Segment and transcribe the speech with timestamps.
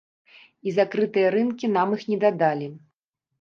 [0.71, 2.71] І закрытыя рынкі нам іх не дадалі.